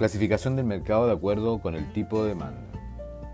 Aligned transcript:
Clasificación 0.00 0.56
del 0.56 0.64
mercado 0.64 1.06
de 1.06 1.12
acuerdo 1.12 1.60
con 1.60 1.74
el 1.74 1.92
tipo 1.92 2.22
de 2.22 2.30
demanda. 2.30 2.72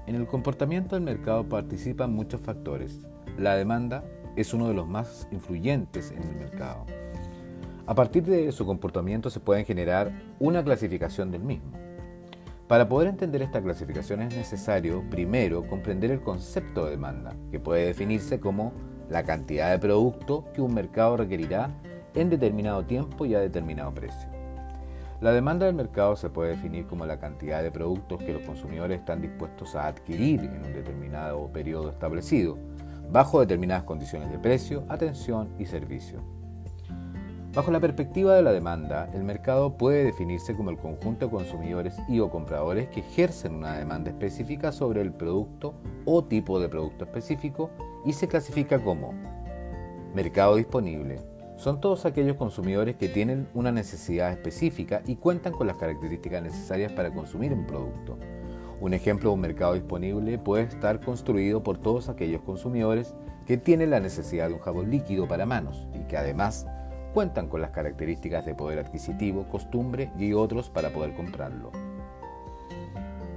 En 0.08 0.16
el 0.16 0.26
comportamiento 0.26 0.96
del 0.96 1.04
mercado 1.04 1.48
participan 1.48 2.12
muchos 2.12 2.40
factores. 2.40 3.06
La 3.38 3.54
demanda 3.54 4.02
es 4.34 4.52
uno 4.52 4.66
de 4.66 4.74
los 4.74 4.88
más 4.88 5.28
influyentes 5.30 6.10
en 6.10 6.24
el 6.24 6.34
mercado. 6.34 6.84
A 7.86 7.94
partir 7.94 8.24
de 8.24 8.50
su 8.50 8.66
comportamiento 8.66 9.30
se 9.30 9.38
puede 9.38 9.64
generar 9.64 10.10
una 10.40 10.64
clasificación 10.64 11.30
del 11.30 11.44
mismo. 11.44 11.70
Para 12.66 12.88
poder 12.88 13.10
entender 13.10 13.42
esta 13.42 13.62
clasificación 13.62 14.22
es 14.22 14.34
necesario 14.34 15.04
primero 15.08 15.68
comprender 15.68 16.10
el 16.10 16.20
concepto 16.20 16.86
de 16.86 16.90
demanda, 16.90 17.36
que 17.52 17.60
puede 17.60 17.86
definirse 17.86 18.40
como 18.40 18.72
la 19.08 19.22
cantidad 19.22 19.70
de 19.70 19.78
producto 19.78 20.46
que 20.52 20.62
un 20.62 20.74
mercado 20.74 21.16
requerirá 21.16 21.70
en 22.16 22.28
determinado 22.28 22.84
tiempo 22.84 23.24
y 23.24 23.36
a 23.36 23.38
determinado 23.38 23.94
precio. 23.94 24.35
La 25.20 25.32
demanda 25.32 25.64
del 25.64 25.74
mercado 25.74 26.14
se 26.14 26.28
puede 26.28 26.50
definir 26.50 26.86
como 26.86 27.06
la 27.06 27.18
cantidad 27.18 27.62
de 27.62 27.70
productos 27.70 28.22
que 28.22 28.34
los 28.34 28.42
consumidores 28.42 28.98
están 28.98 29.22
dispuestos 29.22 29.74
a 29.74 29.86
adquirir 29.86 30.40
en 30.40 30.62
un 30.62 30.74
determinado 30.74 31.50
periodo 31.50 31.88
establecido, 31.88 32.58
bajo 33.10 33.40
determinadas 33.40 33.84
condiciones 33.84 34.30
de 34.30 34.38
precio, 34.38 34.84
atención 34.88 35.48
y 35.58 35.64
servicio. 35.64 36.20
Bajo 37.54 37.70
la 37.70 37.80
perspectiva 37.80 38.34
de 38.34 38.42
la 38.42 38.52
demanda, 38.52 39.08
el 39.14 39.24
mercado 39.24 39.78
puede 39.78 40.04
definirse 40.04 40.54
como 40.54 40.68
el 40.68 40.76
conjunto 40.76 41.24
de 41.24 41.32
consumidores 41.32 41.96
y 42.06 42.20
o 42.20 42.28
compradores 42.28 42.88
que 42.88 43.00
ejercen 43.00 43.54
una 43.54 43.78
demanda 43.78 44.10
específica 44.10 44.70
sobre 44.70 45.00
el 45.00 45.14
producto 45.14 45.72
o 46.04 46.22
tipo 46.24 46.60
de 46.60 46.68
producto 46.68 47.06
específico 47.06 47.70
y 48.04 48.12
se 48.12 48.28
clasifica 48.28 48.78
como 48.78 49.14
mercado 50.14 50.56
disponible, 50.56 51.20
son 51.56 51.80
todos 51.80 52.04
aquellos 52.04 52.36
consumidores 52.36 52.96
que 52.96 53.08
tienen 53.08 53.48
una 53.54 53.72
necesidad 53.72 54.30
específica 54.30 55.02
y 55.06 55.16
cuentan 55.16 55.52
con 55.52 55.66
las 55.66 55.76
características 55.76 56.42
necesarias 56.42 56.92
para 56.92 57.12
consumir 57.12 57.52
un 57.52 57.66
producto. 57.66 58.18
Un 58.80 58.92
ejemplo 58.92 59.30
de 59.30 59.34
un 59.34 59.40
mercado 59.40 59.72
disponible 59.72 60.38
puede 60.38 60.64
estar 60.64 61.00
construido 61.00 61.62
por 61.62 61.78
todos 61.78 62.10
aquellos 62.10 62.42
consumidores 62.42 63.14
que 63.46 63.56
tienen 63.56 63.90
la 63.90 64.00
necesidad 64.00 64.48
de 64.48 64.54
un 64.54 64.60
jabón 64.60 64.90
líquido 64.90 65.26
para 65.26 65.46
manos 65.46 65.86
y 65.94 66.00
que 66.06 66.18
además 66.18 66.66
cuentan 67.14 67.48
con 67.48 67.62
las 67.62 67.70
características 67.70 68.44
de 68.44 68.54
poder 68.54 68.78
adquisitivo, 68.78 69.48
costumbre 69.48 70.10
y 70.18 70.34
otros 70.34 70.68
para 70.68 70.90
poder 70.90 71.14
comprarlo. 71.14 71.72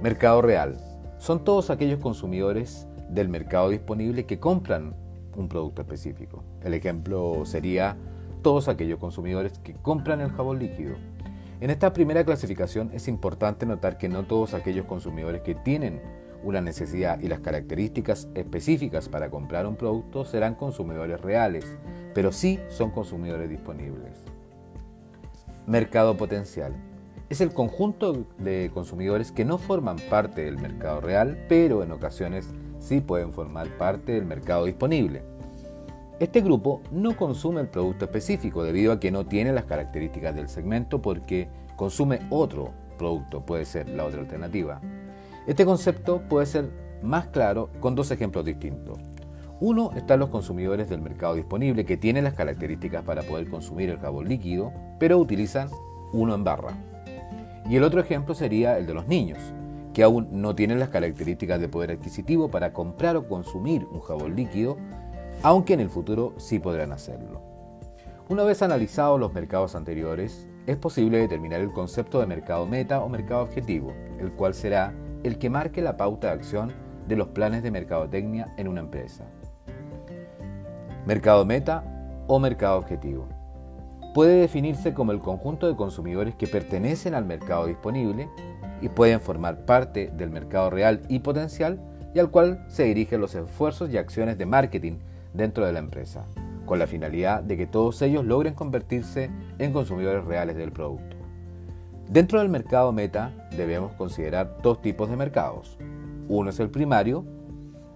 Mercado 0.02 0.42
real. 0.42 0.76
Son 1.16 1.44
todos 1.44 1.70
aquellos 1.70 2.00
consumidores 2.00 2.86
del 3.08 3.30
mercado 3.30 3.70
disponible 3.70 4.26
que 4.26 4.38
compran 4.38 4.94
un 5.36 5.48
producto 5.48 5.82
específico. 5.82 6.44
El 6.62 6.74
ejemplo 6.74 7.44
sería 7.44 7.96
todos 8.42 8.68
aquellos 8.68 8.98
consumidores 8.98 9.58
que 9.58 9.74
compran 9.74 10.20
el 10.20 10.30
jabón 10.30 10.58
líquido. 10.58 10.96
En 11.60 11.70
esta 11.70 11.92
primera 11.92 12.24
clasificación 12.24 12.90
es 12.92 13.06
importante 13.06 13.66
notar 13.66 13.98
que 13.98 14.08
no 14.08 14.24
todos 14.24 14.54
aquellos 14.54 14.86
consumidores 14.86 15.42
que 15.42 15.54
tienen 15.54 16.00
una 16.42 16.60
necesidad 16.60 17.20
y 17.20 17.28
las 17.28 17.40
características 17.40 18.28
específicas 18.34 19.08
para 19.08 19.30
comprar 19.30 19.66
un 19.66 19.76
producto 19.76 20.24
serán 20.24 20.54
consumidores 20.54 21.20
reales, 21.20 21.66
pero 22.14 22.32
sí 22.32 22.58
son 22.68 22.90
consumidores 22.90 23.50
disponibles. 23.50 24.16
Mercado 25.66 26.16
potencial. 26.16 26.74
Es 27.28 27.40
el 27.40 27.52
conjunto 27.52 28.26
de 28.38 28.70
consumidores 28.72 29.30
que 29.30 29.44
no 29.44 29.58
forman 29.58 29.96
parte 30.08 30.44
del 30.44 30.58
mercado 30.58 31.00
real, 31.00 31.44
pero 31.48 31.82
en 31.82 31.92
ocasiones 31.92 32.48
sí 32.80 33.00
pueden 33.00 33.32
formar 33.32 33.68
parte 33.78 34.12
del 34.12 34.24
mercado 34.24 34.64
disponible. 34.64 35.22
Este 36.18 36.40
grupo 36.40 36.82
no 36.90 37.16
consume 37.16 37.60
el 37.60 37.68
producto 37.68 38.04
específico 38.06 38.62
debido 38.62 38.92
a 38.92 39.00
que 39.00 39.10
no 39.10 39.26
tiene 39.26 39.52
las 39.52 39.64
características 39.64 40.34
del 40.34 40.48
segmento 40.48 41.00
porque 41.00 41.48
consume 41.76 42.20
otro 42.30 42.72
producto, 42.98 43.46
puede 43.46 43.64
ser 43.64 43.88
la 43.88 44.04
otra 44.04 44.20
alternativa. 44.20 44.80
Este 45.46 45.64
concepto 45.64 46.20
puede 46.28 46.44
ser 46.46 46.68
más 47.02 47.28
claro 47.28 47.70
con 47.80 47.94
dos 47.94 48.10
ejemplos 48.10 48.44
distintos. 48.44 48.98
Uno 49.60 49.92
están 49.96 50.20
los 50.20 50.28
consumidores 50.28 50.88
del 50.88 51.00
mercado 51.00 51.34
disponible 51.34 51.84
que 51.84 51.96
tienen 51.96 52.24
las 52.24 52.34
características 52.34 53.02
para 53.04 53.22
poder 53.22 53.48
consumir 53.48 53.90
el 53.90 53.98
jabón 53.98 54.28
líquido, 54.28 54.72
pero 54.98 55.18
utilizan 55.18 55.68
uno 56.12 56.34
en 56.34 56.44
barra. 56.44 56.76
Y 57.68 57.76
el 57.76 57.84
otro 57.84 58.00
ejemplo 58.00 58.34
sería 58.34 58.78
el 58.78 58.86
de 58.86 58.94
los 58.94 59.06
niños, 59.06 59.38
que 59.92 60.02
aún 60.02 60.28
no 60.30 60.54
tienen 60.54 60.78
las 60.78 60.90
características 60.90 61.60
de 61.60 61.68
poder 61.68 61.90
adquisitivo 61.92 62.50
para 62.50 62.72
comprar 62.72 63.16
o 63.16 63.26
consumir 63.26 63.86
un 63.90 64.00
jabón 64.00 64.36
líquido, 64.36 64.76
aunque 65.42 65.74
en 65.74 65.80
el 65.80 65.90
futuro 65.90 66.34
sí 66.36 66.58
podrán 66.58 66.92
hacerlo. 66.92 67.42
Una 68.28 68.44
vez 68.44 68.62
analizados 68.62 69.18
los 69.18 69.32
mercados 69.32 69.74
anteriores, 69.74 70.46
es 70.66 70.76
posible 70.76 71.18
determinar 71.18 71.60
el 71.60 71.72
concepto 71.72 72.20
de 72.20 72.26
mercado 72.26 72.66
meta 72.66 73.00
o 73.00 73.08
mercado 73.08 73.42
objetivo, 73.42 73.92
el 74.20 74.30
cual 74.30 74.54
será 74.54 74.94
el 75.24 75.38
que 75.38 75.50
marque 75.50 75.82
la 75.82 75.96
pauta 75.96 76.28
de 76.28 76.34
acción 76.34 76.72
de 77.08 77.16
los 77.16 77.28
planes 77.28 77.62
de 77.62 77.72
mercadotecnia 77.72 78.54
en 78.56 78.68
una 78.68 78.80
empresa. 78.80 79.24
Mercado 81.06 81.44
meta 81.44 81.82
o 82.28 82.38
mercado 82.38 82.78
objetivo. 82.78 83.26
Puede 84.14 84.40
definirse 84.40 84.94
como 84.94 85.10
el 85.12 85.18
conjunto 85.18 85.66
de 85.66 85.74
consumidores 85.74 86.36
que 86.36 86.46
pertenecen 86.46 87.14
al 87.14 87.24
mercado 87.24 87.66
disponible 87.66 88.28
y 88.80 88.88
pueden 88.88 89.20
formar 89.20 89.64
parte 89.64 90.10
del 90.16 90.30
mercado 90.30 90.70
real 90.70 91.02
y 91.08 91.20
potencial 91.20 91.80
y 92.14 92.18
al 92.18 92.30
cual 92.30 92.64
se 92.68 92.84
dirigen 92.84 93.20
los 93.20 93.34
esfuerzos 93.34 93.90
y 93.90 93.98
acciones 93.98 94.38
de 94.38 94.46
marketing 94.46 94.98
dentro 95.32 95.64
de 95.64 95.72
la 95.72 95.78
empresa, 95.78 96.26
con 96.66 96.78
la 96.78 96.86
finalidad 96.86 97.42
de 97.42 97.56
que 97.56 97.66
todos 97.66 98.02
ellos 98.02 98.24
logren 98.24 98.54
convertirse 98.54 99.30
en 99.58 99.72
consumidores 99.72 100.24
reales 100.24 100.56
del 100.56 100.72
producto. 100.72 101.16
Dentro 102.08 102.40
del 102.40 102.48
mercado 102.48 102.92
meta 102.92 103.32
debemos 103.56 103.92
considerar 103.92 104.56
dos 104.62 104.82
tipos 104.82 105.08
de 105.08 105.16
mercados. 105.16 105.78
Uno 106.28 106.50
es 106.50 106.58
el 106.58 106.70
primario, 106.70 107.24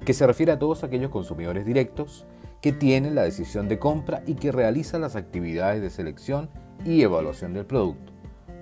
que 0.04 0.12
se 0.12 0.26
refiere 0.26 0.52
a 0.52 0.58
todos 0.58 0.84
aquellos 0.84 1.10
consumidores 1.10 1.64
directos 1.64 2.26
que 2.60 2.72
tienen 2.72 3.14
la 3.14 3.22
decisión 3.22 3.68
de 3.68 3.78
compra 3.78 4.22
y 4.26 4.34
que 4.34 4.52
realizan 4.52 5.00
las 5.00 5.16
actividades 5.16 5.82
de 5.82 5.90
selección 5.90 6.48
y 6.84 7.02
evaluación 7.02 7.54
del 7.54 7.66
producto. 7.66 8.12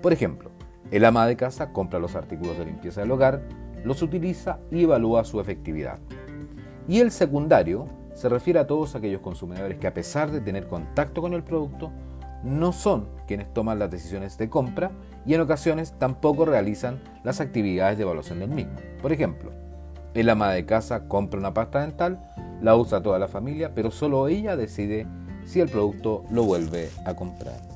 Por 0.01 0.11
ejemplo, 0.11 0.51
el 0.93 1.05
ama 1.05 1.25
de 1.25 1.35
casa 1.35 1.73
compra 1.73 1.97
los 1.97 2.15
artículos 2.15 2.55
de 2.55 2.65
limpieza 2.65 3.01
del 3.01 3.09
hogar, 3.09 3.41
los 3.83 4.03
utiliza 4.03 4.59
y 4.69 4.83
evalúa 4.83 5.23
su 5.23 5.39
efectividad. 5.39 5.97
Y 6.87 6.99
el 6.99 7.09
secundario 7.09 7.87
se 8.13 8.29
refiere 8.29 8.59
a 8.59 8.67
todos 8.67 8.93
aquellos 8.93 9.21
consumidores 9.21 9.79
que 9.79 9.87
a 9.87 9.93
pesar 9.95 10.29
de 10.29 10.39
tener 10.39 10.67
contacto 10.67 11.19
con 11.19 11.33
el 11.33 11.43
producto, 11.43 11.91
no 12.43 12.73
son 12.73 13.07
quienes 13.25 13.51
toman 13.55 13.79
las 13.79 13.89
decisiones 13.89 14.37
de 14.37 14.51
compra 14.51 14.91
y 15.25 15.33
en 15.33 15.41
ocasiones 15.41 15.97
tampoco 15.97 16.45
realizan 16.45 17.01
las 17.23 17.41
actividades 17.41 17.97
de 17.97 18.03
evaluación 18.03 18.37
del 18.37 18.51
mismo. 18.51 18.75
Por 19.01 19.11
ejemplo, 19.11 19.51
el 20.13 20.29
ama 20.29 20.51
de 20.51 20.67
casa 20.67 21.07
compra 21.07 21.39
una 21.39 21.55
pasta 21.55 21.81
dental, 21.81 22.19
la 22.61 22.75
usa 22.75 23.01
toda 23.01 23.17
la 23.17 23.27
familia, 23.27 23.73
pero 23.73 23.89
solo 23.89 24.27
ella 24.27 24.55
decide 24.55 25.07
si 25.43 25.59
el 25.59 25.69
producto 25.69 26.23
lo 26.29 26.43
vuelve 26.43 26.91
a 27.07 27.15
comprar. 27.15 27.72